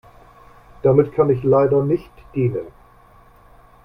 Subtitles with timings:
[0.81, 2.65] Damit kann ich leider nicht dienen.